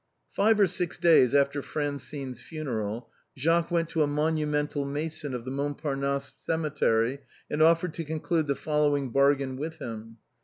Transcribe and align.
Five 0.31 0.59
or 0.59 0.65
six 0.65 0.97
days 0.97 1.35
after 1.35 1.61
Francine's 1.61 2.41
funeral, 2.41 3.11
Jacques 3.37 3.69
went 3.69 3.87
to 3.89 4.01
a 4.01 4.07
monumental 4.07 4.83
mason 4.83 5.35
of 5.35 5.45
the 5.45 5.51
Montparnasse 5.51 6.33
cemetery 6.39 7.19
and 7.51 7.61
offered 7.61 7.93
to 7.93 8.03
conclude 8.03 8.47
the 8.47 8.55
following 8.55 9.11
bargain 9.11 9.57
with 9.57 9.77
him. 9.77 10.17